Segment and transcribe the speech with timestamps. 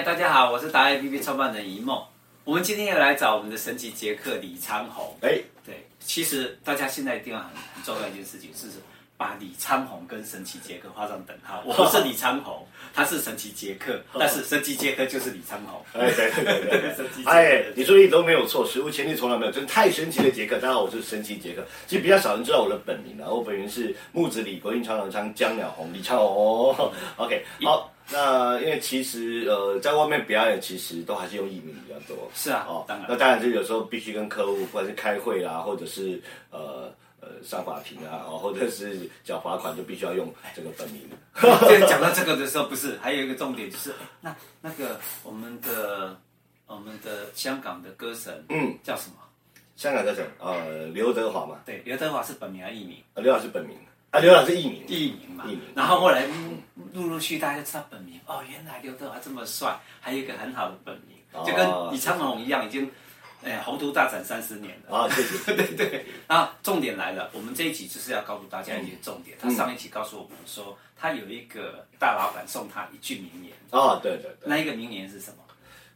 [0.00, 2.02] 嗨，大家好，我是达 APP 创办人一梦。
[2.44, 5.14] 我们今天要来找我们的神奇杰克李昌宏。
[5.20, 8.68] 哎，对，其实大家现在一定要很很重要一件事情，是
[9.18, 11.62] 把李昌宏跟神奇杰克画上等号。
[11.68, 15.78] 我不是李昌宏，他是神奇杰克，但是神奇杰克就是李昌宏。
[15.92, 17.30] 哎，对对对对， 神奇杰克。
[17.30, 20.54] 哎，你说的都没有错，史无前例，从来没有，真的太神奇的杰克。
[20.56, 21.62] 大家好，我是神奇杰克。
[21.86, 26.90] 其实比较少人知道我的本名了，我本名是木子李国英长长昌江鸟红李昌宏。
[27.18, 27.92] OK，好。
[28.12, 32.30] 那因为其实呃，在外面表演其实都还是用艺名比较多。
[32.34, 33.06] 是啊，哦，当然。
[33.08, 36.20] 那当然就有时候必须跟客户，不管是开会啦，或者是
[36.50, 41.02] 呃呃上法庭啊，或者是缴罚款，就必须要用这个本名。
[41.68, 46.18] 对，讲到这个的时候，不是还有一个重点就是，那那个我们的
[46.66, 49.16] 我们的香港的歌神，嗯，叫什么？
[49.76, 51.60] 香港歌神呃刘德华嘛。
[51.64, 52.96] 对，刘德华是本名还是艺名？
[53.14, 53.76] 呃，刘老师本名。
[54.10, 55.60] 啊，刘老师艺名，艺名嘛，艺名。
[55.74, 56.26] 然后后来
[56.92, 62.90] 陆陆续续大家知道本名，哦，原来刘德华这么帅，还有一个很好的本名，就跟李昌龙一样，已经，
[63.44, 64.96] 哎，宏图大展三十年了。
[64.96, 65.76] 啊，对 对。
[65.76, 66.06] 对
[66.62, 69.36] 重点来了，我们这一集就是要告诉大家一些重点。
[69.40, 73.52] 他上一集告诉我们说，他有一个大老板送他一句名言。
[73.70, 74.46] 啊，对对对。
[74.46, 75.36] 那一个名言是什么？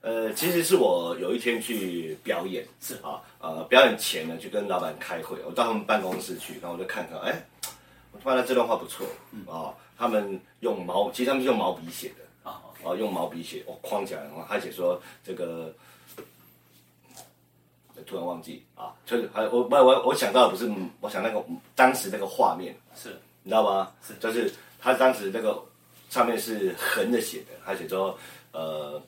[0.02, 7.44] 呃，其实是我有一天去表演，是啊，呃，表演前呢，就跟老板开会，我到他们办公室去，然后我就看看，哎。
[8.14, 9.40] 我发现这段话不错，嗯。
[9.40, 15.74] 啊、哦，他们用毛，其实他们是用毛笔写的啊，哦 okay 哦，用毛笔写，哦，框起来，然后他写说这个，
[18.06, 23.10] 突然忘记啊，就是还我我我我想到的不是，我想那个当时那个画面是，
[23.42, 23.92] 你知道吗？
[24.06, 25.62] 是，就是他当时那个
[26.10, 28.18] 上面是横着写的，他写说
[28.52, 29.00] 呃，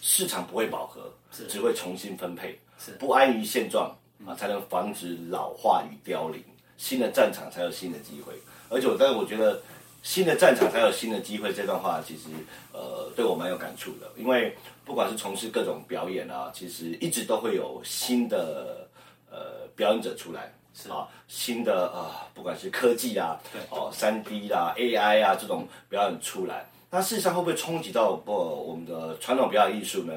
[0.00, 3.94] 市场不会饱和，是，只会重新分配，是，不安于现状
[4.26, 6.42] 啊，才能防止老化与凋零。
[6.78, 8.32] 新的战场才有新的机会，
[8.70, 9.60] 而且我但是我觉得
[10.02, 12.28] 新的战场才有新的机会这段话其实
[12.72, 18.88] 呃对我蛮有感触的，因为不管是从事各种表演啊，其实一直都会有新的
[19.28, 20.88] 呃表演者出来是。
[20.88, 23.60] 啊，新的啊、呃、不管是科技啊，对。
[23.70, 30.12] 哦三 D 啦 AI 啊这种表演出来，那事实上会不会冲击到不我们的传统表演艺术呢？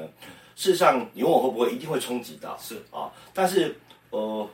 [0.54, 2.56] 事实上你问我会不会，一定会冲击到。
[2.58, 2.76] 是。
[2.92, 3.76] 啊，但是
[4.10, 4.48] 呃。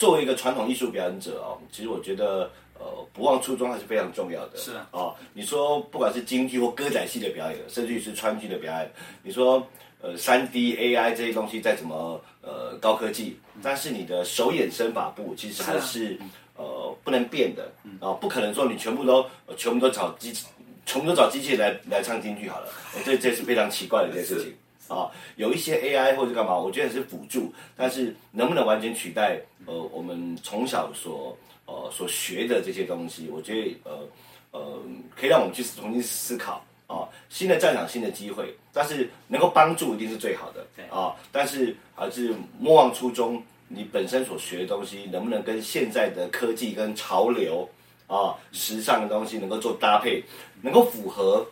[0.00, 4.56] 作为一个传统艺术表演者哦，其实我觉得，呃，不忘初衷还是非常重要的。
[4.56, 4.72] 是。
[4.72, 8.90] 啊，哦，你说不管是京剧或歌仔戏的表演，甚至于是川剧的表演，
[9.22, 9.62] 你说
[10.00, 16.18] 呃，三 D AI 这些东西再怎么呃高科技，但是你的手眼身法步其实还是，
[16.56, 17.70] 呃不能变的。
[18.00, 19.22] 啊、哦，不可能说你全部都
[19.58, 20.46] 全部都找机器，
[20.86, 22.72] 全部都找机器来来唱京剧好了，
[23.04, 24.54] 这这是非常奇怪的一件事情。
[24.90, 31.36] 啊，有一些 AI 或者干嘛，我觉得是辅助，但是能不能完全取代呃我们从小所
[31.66, 33.28] 呃所学的这些东西？
[33.30, 34.08] 我觉得呃
[34.50, 34.82] 呃
[35.16, 47.68] 可以让我们去重新思考啊，新的战场，新的机会，但是能够帮助一定是最好的啊，但是还是莫忘初衷，你本身所学的东西能不能跟现在的科技跟潮流
[48.08, 50.20] 啊时尚的东西能够做搭配，
[50.60, 51.46] 能够符合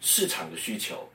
[0.00, 1.08] 市场的需求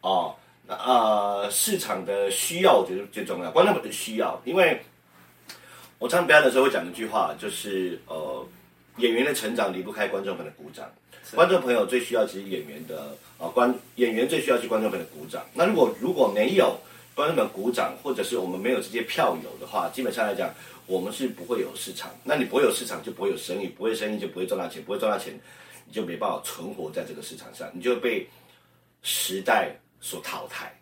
[0.00, 0.34] 啊？
[0.68, 4.78] 呃，市场的需要我觉得最重要，观众们的需要，因为
[5.98, 8.46] 我唱表演的时候会讲一句话，就是呃，
[8.98, 10.86] 演员的成长离不开观众们的鼓掌，
[11.34, 15.42] 观众朋友最需要其实演员的啊观演员最需要是观众们的鼓掌。
[15.54, 16.78] 那如果如果没有
[17.14, 20.52] 观众们鼓掌，或者是我们没有这些票友的话，基本上来讲，
[20.84, 22.10] 我们是不会有市场。
[22.22, 25.32] 那你不会有市场，就不会有生意，不会生意就不会赚到钱，不会赚到钱，
[25.86, 28.28] 你就没办法存活在这个市场上，你就被
[29.02, 29.74] 时代。
[30.00, 30.72] 所淘汰，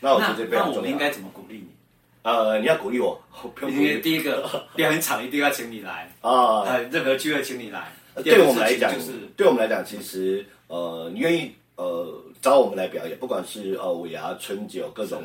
[0.00, 0.70] 那我觉得这非常重要。
[0.72, 1.68] 那我们应该怎么鼓励你？
[2.22, 3.20] 呃，你要鼓励我，
[3.62, 7.92] 因为第一个表演场一定要请你来啊，呃，任何机会请你来。
[8.22, 15.22] 对我们来讲，就是对我们来讲，其实呃，你愿意呃找我们来表演，不管是呃尾牙、春酒各种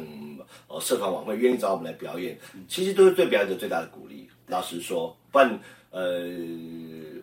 [0.67, 2.37] 呃社团晚会，愿意找我们来表演，
[2.67, 4.29] 其实都是对表演者最大的鼓励。
[4.47, 5.59] 老实说，不然
[5.91, 6.29] 呃。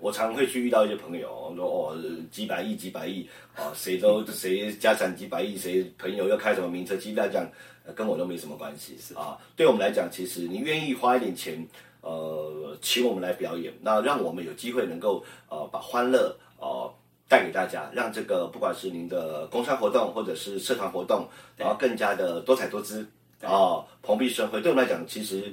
[0.00, 1.96] 我常会去遇到一些朋友，说哦，
[2.30, 7.46] 几百亿、几百亿啊，谁都 谁家产几百亿，谁朋友要开什么名车，其实来讲，
[7.94, 9.36] 跟我都没什么关系，是啊。
[9.54, 11.66] 对我们来讲，其实你愿意花一点钱，
[12.00, 16.90] 呃，请我们来表演，那让我们有机会能够呃把欢乐呃
[17.28, 23.06] 带给大家，让这个不管是您的工商活动或者是社团活动，然后更加的多彩多姿
[23.42, 24.62] 啊，蓬荜生辉。
[24.62, 25.52] 对我们来讲，其实。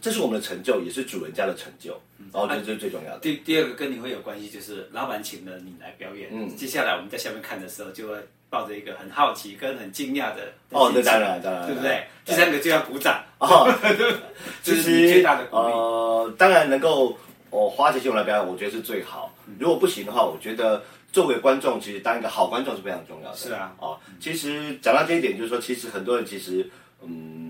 [0.00, 1.98] 这是我们的成就，也是主人家的成就，
[2.32, 3.18] 然后这是最重要的。
[3.20, 6.28] 第第二个跟你会有关系，就是老板请了你来表演。
[6.32, 8.16] 嗯，接下来我们在下面看的时候，就会
[8.48, 10.52] 抱着一个很好奇跟很惊讶的。
[10.70, 12.04] 哦，那当然，当然，对不对？
[12.24, 13.20] 第三个就要鼓掌。
[13.38, 13.68] 哦，
[14.62, 15.62] 这是最大的鼓励。
[15.62, 17.18] 呃，当然能够
[17.50, 19.34] 我花钱请我来表演，我觉得是最好。
[19.58, 20.82] 如果不行的话，我觉得
[21.12, 23.36] 作为观众，其实当一个好观众是非常重要的。
[23.36, 26.68] 是啊，哦，其实讲到这一点，就是说，其实很多人其实，
[27.02, 27.49] 嗯，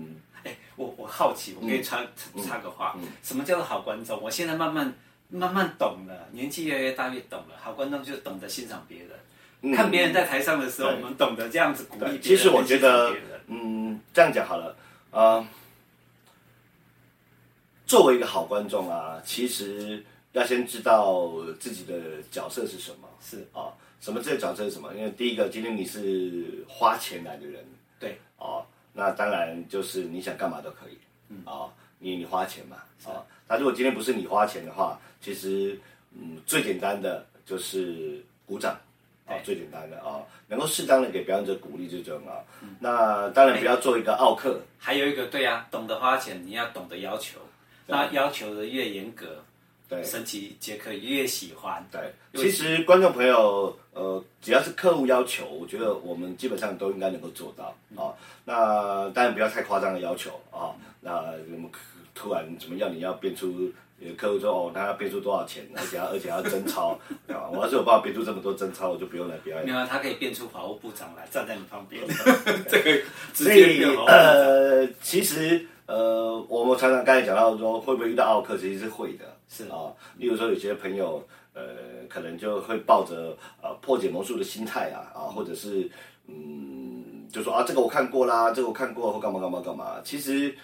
[0.81, 2.03] 我我好奇，我可以插
[2.43, 4.19] 插个话，什么叫做好观众？
[4.21, 4.93] 我现在慢慢
[5.29, 7.55] 慢慢懂了，年纪越来越大越懂了。
[7.61, 8.99] 好观众就是懂得欣赏别
[9.61, 12.21] 人，看别人在台上的时候，我们懂得这样子鼓励别人。
[12.21, 13.15] 其实我觉得，
[13.47, 14.75] 嗯，这样讲好了，
[15.11, 15.47] 啊。
[17.85, 20.01] 作为一个好观众啊，其实
[20.31, 21.29] 要先知道
[21.59, 23.07] 自己的角色是什么。
[23.19, 23.67] 是啊，
[23.99, 24.93] 什么这个角色是什么？
[24.95, 27.65] 因为第一个，今天你是花钱来的人，
[27.99, 28.63] 对啊，
[28.93, 30.97] 那当然就是你想干嘛都可以。
[31.29, 35.79] 嗯啊，你你花钱嘛啊，那如果今天不是你花钱的话，其实
[36.13, 38.77] 嗯最简单的就是鼓掌
[39.25, 42.43] 啊，最简单的啊，能够适当的给表演者鼓励这种啊。
[42.79, 44.59] 那当然不要做一个奥客。
[44.77, 47.39] 还有一个对啊，懂得花钱，你要懂得要求。
[47.87, 49.43] 那要求的越严格，
[49.91, 51.85] 对，神奇杰克越喜欢。
[51.91, 51.99] 对，
[52.41, 58.15] 其实观众朋友，呃，只要是客户要求，我觉得我们基本上都应该能够做到啊。
[58.45, 60.71] 那当然不要太夸张的要求啊。
[61.01, 61.17] 那
[61.51, 61.69] 我们
[62.15, 62.89] 突然怎么样？
[62.95, 66.97] 你要变出有客户说哦，他要变出多少钱，而且要而且要真钞
[67.27, 67.51] 啊！
[67.51, 69.65] 我要是有办法变出这么多真钞，我就不用来表演。
[69.65, 72.01] 没有，他可以变出法务部长来站在你旁边，
[72.69, 73.01] 这个
[73.33, 73.85] 直接。
[74.07, 75.67] 呃，其实。
[75.87, 79.91] 呃，我们常常刚才讲到说，会不会遇到奥克，其实是会的，是啊。
[80.17, 81.21] 例如说，有些朋友，
[81.53, 85.91] 呃，可能就会抱着呃破解魔术的心态啊，啊，或者是
[86.27, 90.01] 嗯，就说啊，这个我看过啦，这个我看过，或干嘛干嘛干嘛。
[90.05, 90.55] 其实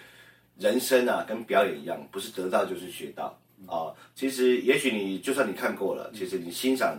[0.57, 3.91] 人生啊，跟表演一样，不是得到就是学到啊。
[4.15, 6.97] 其实也许你就算你看过了，其实你欣赏。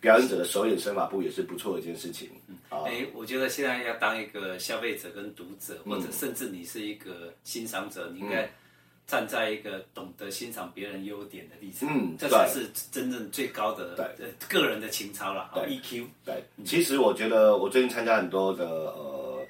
[0.00, 2.30] 表演者的手眼身法步也是不错的一件事情。
[2.70, 8.48] 哎，我觉得现在要当一个消费者跟读者，或者甚至你是一个欣赏者，你应该
[9.08, 11.88] 站在一个懂得欣赏别人优点的立场。
[11.90, 15.50] 嗯，这才是真正最高的对个人的情操了。
[15.54, 16.06] EQ。
[16.24, 19.44] 对，其实我觉得我最近参加很多的呃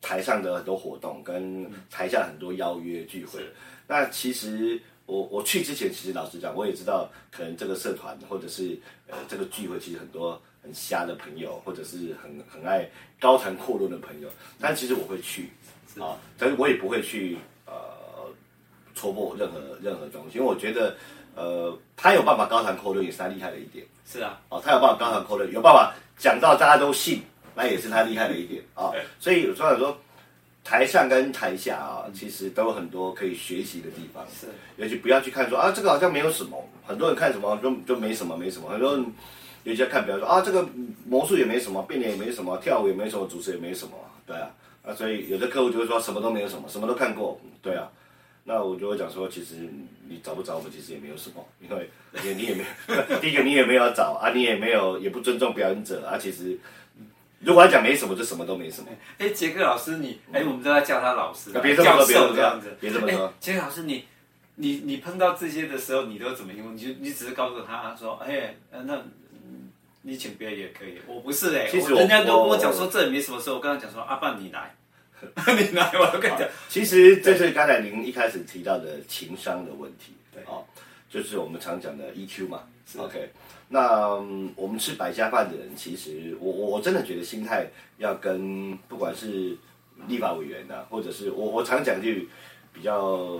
[0.00, 3.40] 台上的很多活动，跟台下很多邀约聚会，
[3.86, 4.80] 那其实。
[5.04, 8.78] 我我去之前，其实老实讲，我也知道，可能这个社团或者是
[9.08, 12.88] 呃这个聚会，其实很多很瞎的朋友，或者是很很爱
[13.20, 14.28] 高谈阔论的朋友。
[14.60, 15.50] 但其实我会去
[15.98, 17.51] 啊，但是我也不会去呃
[19.02, 20.94] 戳破任何任何东西，因为我觉得
[21.34, 23.84] 呃他有办法高谈阔论，也是他厉害的一点。
[24.06, 27.20] 是啊，哦，他有办法高谈阔论，有办法讲到大家都信，
[27.56, 28.92] 那也是他厉害的一点啊。
[29.18, 29.98] 所以有时候说。
[30.64, 34.24] 台上跟台下啊，其实都有很多可以学习的地方。
[34.28, 34.46] 是，
[34.76, 36.56] 尤其不要去看说啊，这个好像没有什么。
[36.86, 38.70] 很多人看什么就就没什么，没什么。
[38.70, 39.04] 很多人
[39.64, 40.64] 尤其看，比方说啊，这个
[41.04, 43.94] 魔术也没什么，变脸也没什么，跳舞也没什么，主持也没什么。
[44.24, 44.48] 对啊，
[44.86, 47.40] 啊，所以有的客户就会说什么都没有什么，什么都看过。
[47.60, 47.90] 对啊，
[48.44, 49.68] 那我就会讲说，其实
[50.08, 51.90] 你找不找我们，其实也没有什么，因为
[52.24, 56.58] 也你也没有， 第一个你也没有找啊，你也没有也不尊重表演者啊，其实。
[57.44, 58.86] 如果要讲没什么，就什么都没什么。
[59.18, 63.34] 哎，杰克老师，你哎，我们都在叫他老师，别这么说，别这么这样子，别这么说。
[63.40, 64.04] 杰克老师，你
[64.54, 66.76] 你你碰到这些的时候，你都怎么用？
[66.76, 68.54] 你就你只是告诉他说，哎，
[68.84, 68.96] 那
[70.02, 74.76] 你请别人也可以，我不是哎，其实人家都跟我讲说这也没什么事，我刚刚讲说阿爸你来，
[75.56, 76.48] 你来，我跟你讲。
[76.68, 80.42] 其实这是刚才您一开始提到的情商的问题，对。
[80.46, 80.64] 哦，
[81.08, 82.62] 就是我们常讲的 EQ 嘛
[82.96, 83.30] ，OK。
[83.68, 84.14] 那
[84.56, 87.66] 我们吃百家饭的人，其实我我真的觉得心态
[87.98, 89.56] 要跟不管是
[90.06, 92.28] 立法委员呐、啊，或者是我我常讲句
[92.72, 93.38] 比较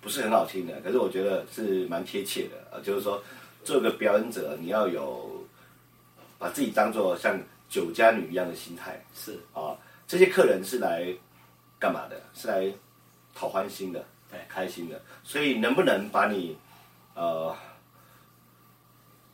[0.00, 3.22] 不是很好听的，可是我觉得是蛮贴切的啊，就是说
[3.64, 5.46] 做个表演者，你要有
[6.38, 9.38] 把自己当做像酒家女一样的心态，是。
[9.54, 9.72] 啊，
[10.06, 11.06] 这些客人是来
[11.78, 12.20] 干嘛的？
[12.34, 12.72] 是来
[13.34, 16.56] 讨欢心的，对，开心的，所以能不能把你
[17.14, 17.54] 呃。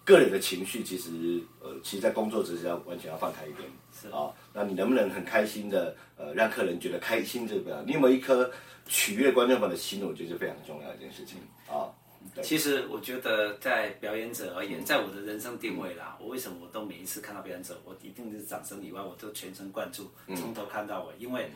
[0.05, 4.33] 个人的情绪其实，呃，其实，在工作只是要完全要放开一点，是啊。
[4.55, 7.47] 那你能不能很开心的，呃，让客人觉得开心？
[7.47, 8.51] 这个，你有没有一颗
[8.87, 10.03] 取悦观众们的心？
[10.03, 11.93] 我觉得是非常重要的一件事情啊。
[12.43, 21.51] 其实，我觉得在表演者而言，在我的人生定位啦，我为什么我都每一次看到表演者，我一定是掌声以外，我都全神贯注，从头看到尾，因为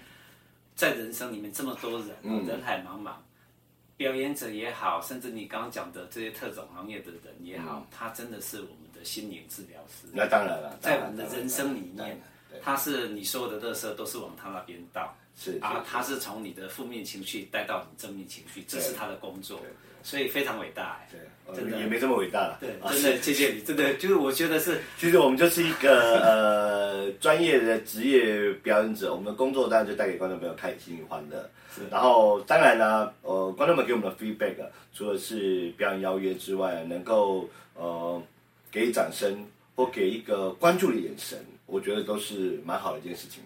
[0.75, 3.15] 在人生里面这么多人，人海茫茫。
[3.95, 10.09] 表演者也好，甚至你刚刚讲的这些特种行业的人也好，嗯、他真的是我们的心灵治疗师。
[10.13, 12.21] 那当然了，在我们的人生里面，
[12.61, 19.61] 他是你所有的乐色都是往他那边倒，是然后，他是从你的负面情绪带到你正面情绪，这是他的工作，
[20.03, 21.01] 所以非常伟大。
[21.11, 22.59] 对，真的也没这么伟大了。
[22.61, 31.51] 对，真的谢谢你，真的就是我觉得是， 其实我们就是一个呃专业的职业表演者，我们的工作当然就带给观众朋友开心与欢乐。
[31.91, 34.57] 然后当然呢，呃，观众们给我们的 feedback，
[34.93, 38.23] 除了是表演邀约之外，能够呃
[38.71, 43.43] 给掌声，或给一个关注的眼神，我觉得都是蛮好的一件事情。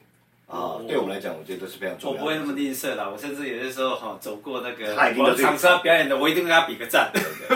[0.47, 2.23] 啊，对我们来讲，我觉得都是非常重要的。
[2.23, 7.11] 我不会那么吝啬啦，我甚至有些时候哈，走过那个我场上表演的，我一定跟他比个赞。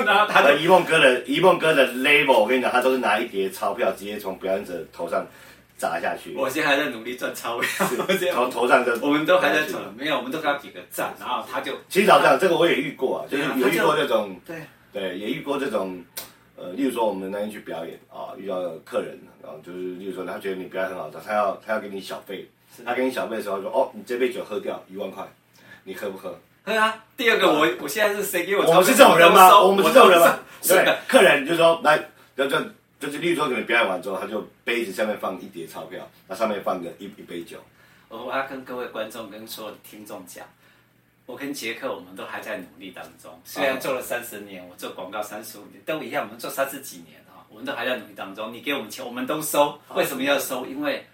[0.05, 5.25] 然后 他的一梦哥的一梦哥的 label，我跟你讲，他都是拿一叠钞票直接从表演者头上
[5.77, 6.35] 砸下去。
[6.35, 7.87] 我现在还在努力赚钞票，
[8.35, 11.15] 从 头上的我们都还在赚，没有，我们都跟他比个赞。
[11.21, 14.57] 然后他就其实老实讲，这个我也遇过啊，就是有遇过这种，对
[14.93, 16.03] 对，也遇过这种，
[16.57, 22.45] 呃，例如说我们那天去表演啊，遇到客人，然后就是例如说他觉得你表演很好，他要他要给你小费。
[22.85, 25.27] 他给你小费的时候说：“哦，你这杯酒喝掉一万块，
[25.85, 28.65] 你喝不喝？”“喝啊！”第二个，我我现在是谁给我？
[28.65, 29.61] 我们是这种人吗？
[29.61, 30.39] 我们是这种人吗？
[30.63, 31.99] 对，客人就说：“来，
[32.37, 32.59] 就就
[32.99, 37.59] 就是，例如说你们表演完之后，他就杯子下面放一叠钞票，那上面放个一一杯酒。”
[38.09, 40.47] 我要跟各位观众跟所有的听众讲，
[41.27, 43.31] 我跟杰克我们都还在努力当中。
[43.45, 48.53] 虽然做了三十年，我做广告三十五年，都一样，我们做三十几年啊，我们都还在努力当中。
[48.53, 49.79] 你给我们钱，我们都收。
[49.95, 50.65] 为什么要收？
[50.67, 51.05] 因为。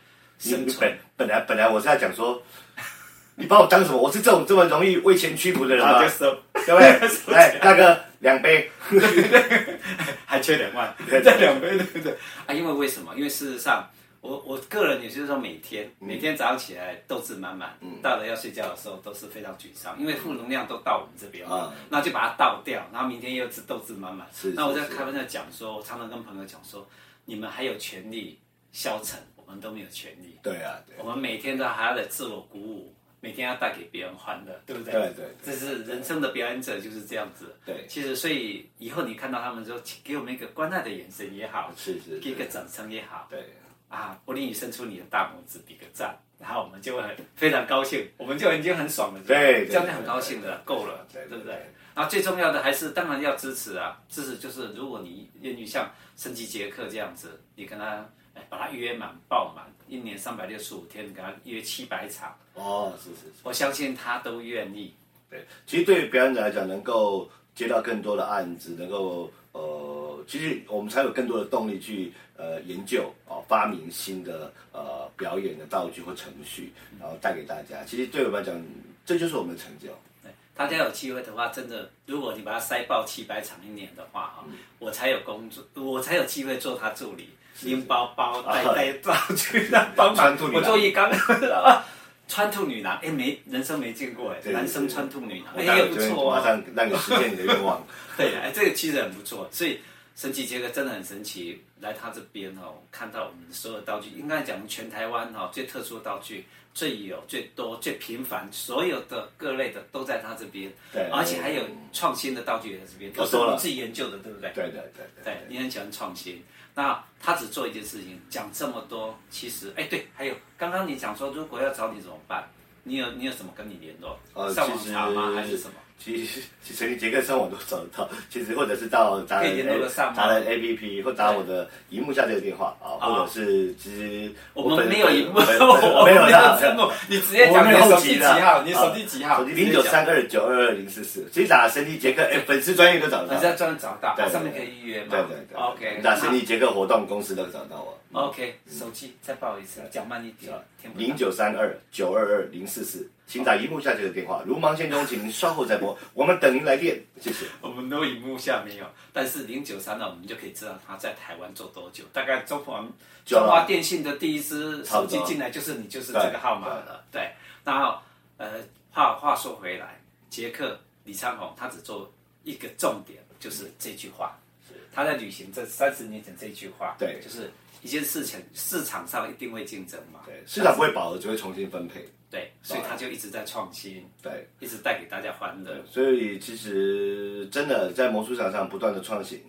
[0.43, 2.43] 你本本来本来我是在讲说，
[3.37, 3.97] 你把我当什么？
[3.99, 5.99] 我是这种这么容易为钱屈服的人吗？
[5.99, 6.87] 对不对？
[7.35, 8.71] 哎，大哥，两杯，
[10.27, 12.17] 还缺两万，再两杯，对不对？
[12.47, 13.15] 啊，因为为什么？
[13.17, 13.89] 因为事实上，
[14.21, 24.27] 我我个人也就是说，每天每天早上起来斗志满满，到了要睡觉的时候都是非常沮丧，因为负能量都到我们这边了，那就把它倒掉，然后明天又是斗志满满。
[24.55, 26.87] 那我在开玩笑讲说，我常常跟朋友讲说，
[27.25, 28.39] 你们还有权利
[28.73, 29.19] 消沉。
[29.47, 30.39] 我们都没有权利。
[30.43, 30.97] 对啊，对。
[30.99, 34.93] 我们每天都还要在自我鼓舞，每天要带给别人欢乐，对不对？
[34.93, 35.25] 对对。
[35.43, 37.55] 这是人生的表演者就是这样子。
[37.65, 37.87] 对。
[37.89, 43.27] 其实，所以以后你看到他们说，给我们一个关爱的眼神也好，是是，给一个掌声也好。
[43.31, 43.45] 对。
[43.89, 49.21] 啊，不吝于伸出你的大拇指，比个赞，然后我们就会很非常高兴，我们就已经很爽了。
[49.25, 49.67] 对。
[49.69, 51.55] 这样就很高兴的，够了，对对不对？
[51.95, 58.07] 然后最重要的还是，当然要支持啊，支持就是如果你愿意像升级杰克这样子，你跟他。
[58.49, 62.37] 把它约满、爆满，一年三百六十五天，给他约七百场。
[62.55, 64.95] 哦，是是是，我相信他都愿意。
[65.29, 77.85] 对，其实对于表演者来讲，能够接到更多的案子，能够呃，其实我们才有更多的动力去呃研究啊、呃，发明新的呃表演的道具或程序，然后带给大家。
[77.85, 78.63] 其实对我们来讲，
[79.05, 79.89] 这就是我们的成就。
[80.23, 87.29] 对，大家有机会的话，真的，如果你把它塞爆七百场一年的话，哈、嗯，我才有工作，我才有机会做他助理。
[87.63, 91.85] 拎包包带带道具的帮忙，我做一刚啊，
[92.29, 97.85] 穿兔女郎，哎，没人生没见过哎，男生穿兔女郎，哎也不错啊，马上让你实现你的愿望。
[98.17, 99.81] 对，哎，这个其实很不错，所以
[100.17, 114.51] 神奇杰克真的很神奇，来他这边哦，看到我们所有道具，应该讲全台湾哈最特殊的道具，最有、最多、最频繁，所有的各类的都在他这边，对，而且还有创新的道具也在这边，都是我们自己研究的，对不对？
[114.55, 116.43] 对对对对，你很喜欢创新。
[116.75, 122.43] 那他只做一件事情，讲这么多，其实哎对，还有刚刚你讲说，如果要找你怎么办？
[122.85, 124.19] 你有你有什么跟你联络？
[124.33, 125.33] 呃，上网查吗？
[125.35, 125.75] 还是什么？
[125.99, 129.67] 其实其实你杰克上网都找得到，其实或者是到达人
[130.15, 138.63] 达人 APP 或打我的荧幕下这个电话啊，或者是其实我们没有荧幕， 我没有荧幕，你直接讲你手机几号？
[138.63, 139.39] 你手机几号？
[139.39, 145.09] 手机零九三二九二二零四四，其实打神奇杰克哎，粉丝专业都找得到，粉丝专业找到，对，上面可以预约嘛？
[145.11, 147.99] 对对对，OK，打神奇杰克活动公司都找到我。
[148.13, 150.53] OK，手机再报一次，讲慢一点，
[150.95, 153.11] 零九三二九二二零四四。
[153.27, 155.99] 请打荧幕下这个电话，如忙线中，请您稍后再拨。
[156.15, 157.47] 我们等您来电，谢谢。
[157.61, 162.05] 我们都荧幕下没有，但是零九三呢，我们就可以知道他在台湾做多久。
[162.13, 162.85] 大概中华
[163.25, 167.05] 中华电信的第一支手机进来就是你，就是这个号码了。
[167.11, 167.31] 对，对，
[167.65, 167.99] 然后
[168.37, 168.61] 呃，
[168.93, 172.09] 话话说回来，杰克李昌宏他只做
[172.45, 174.46] 一个重点，就是这句话，是
[174.93, 177.51] 他在履行这三十年前这句话，对，就是
[177.83, 182.07] 一件事情，市场上一定会竞争嘛，对，市场不会饱和，只会重新分配。
[182.29, 185.81] 对，所以他就一直在创新，对，一直带给大家欢乐。
[185.87, 189.41] 所以其实真的在魔术场上不断的创新，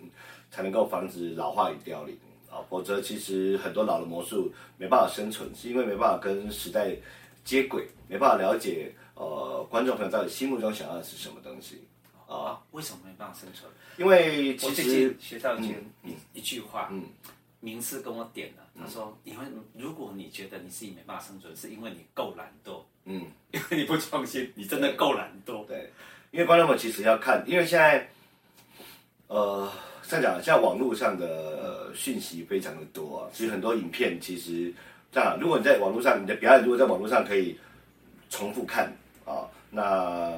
[0.50, 2.16] 才能够防止老化与凋零
[2.48, 2.62] 啊。
[2.70, 6.94] 否则，其实很多老的魔术没办法生存，是因为没办法跟时代
[7.44, 11.82] 接轨，没办法了解呃观众朋友到底心目中想要的是什么东西
[12.28, 12.60] 啊？
[12.70, 13.68] 为什么没办法生存？
[13.96, 15.76] 因为其实学到一句
[16.34, 17.02] 一句话，嗯。
[17.60, 19.44] 名师跟我点了，他说：“因为
[19.74, 25.90] 如果你觉得你自己没办法生存，是因为你够懒惰，嗯， 因为你不创新，你真的够懒惰。”对，
[26.30, 28.08] 因为观众们其实要看，因为现在，
[29.26, 29.68] 呃，
[30.04, 34.72] 像讲像网络上的讯息非常的多啊，其实很多影片其实
[35.10, 37.58] 这样，如果你在网络上你的表演，如果在网络上可以
[38.30, 38.86] 重复看
[39.26, 40.30] 啊，那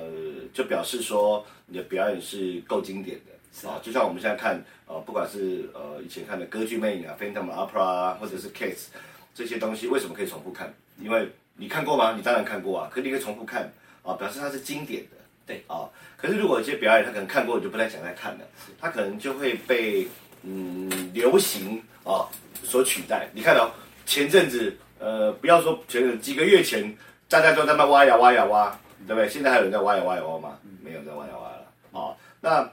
[0.52, 3.68] 就表示说你的表演是够经典的。
[3.68, 8.86] 啊，就像我们现在看，呃，不管是呃以前看的歌剧魅影啊、Phantom Opera 啊，或者是 Cats
[9.34, 10.72] 这些东西，为什么可以重复看？
[11.00, 12.14] 因为你看过吗？
[12.16, 15.16] 你当然看过啊，可你可以重复看啊，表示它是经典的。
[15.46, 18.46] 对啊，可是如果一些表演他可能看过，你就不太想再看了，
[18.80, 20.06] 他可能就会被
[20.44, 22.22] 嗯流行啊
[22.62, 23.28] 所取代。
[23.34, 23.70] 你看到、哦、
[24.06, 26.96] 前阵子，呃，不要说前几个月前，
[27.28, 29.28] 大家都在那挖呀挖呀挖，对不对？
[29.28, 30.58] 现在还有人在挖呀挖呀挖吗？
[30.82, 32.16] 没有在挖呀挖了哦。
[32.40, 32.70] 那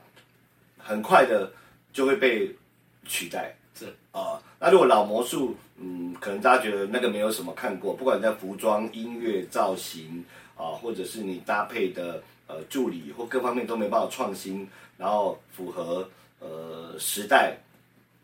[0.77, 1.51] 很快的
[1.91, 2.53] 就会被
[3.05, 3.55] 取代。
[3.75, 14.67] 是啊，那如果老魔术，嗯，可能大家觉得那个没有什么看过，不管在服装、音乐、造型啊，或者是你搭配的呃助理或各方面都没办法创新，
[14.97, 17.55] 然后符合呃时代，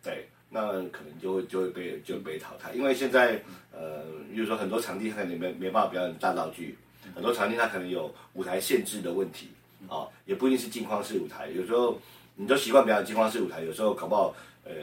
[0.01, 2.74] 对，那可能就会就会被就被淘汰。
[2.74, 3.39] 因为现在
[3.72, 6.75] 呃，比如说很多场地可能没没办法表演大道具，
[7.13, 9.50] 很多场地它可能有舞台限制的问题
[9.88, 12.00] 啊，也不一定是镜框式舞台，有时候
[12.36, 14.74] 你都习惯表演镜框式舞台，有时候搞不好呃。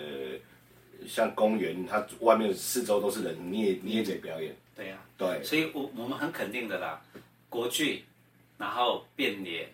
[1.08, 4.54] 像公园，它外面四周都是人，你也你也得表演。
[4.76, 7.00] 对呀、啊，对，所以我我们很肯定的啦，
[7.48, 8.04] 国剧，
[8.58, 9.66] 然后变脸，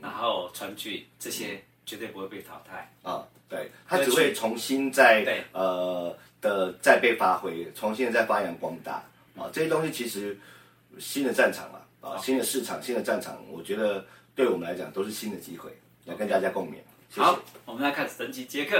[0.00, 2.90] 然后川剧这些绝对不会被淘汰。
[3.02, 9.04] 啊，对，它只会重新再对呃的再被发挥，重新再发扬光大。
[9.36, 10.36] 啊，这些东西其实
[10.98, 14.04] 新的战场了啊，新的市场，新的战场，我觉得
[14.34, 15.70] 对我们来讲都是新的机会，
[16.04, 16.76] 来跟大家共勉。
[17.12, 18.76] 好，我们来看神奇杰克。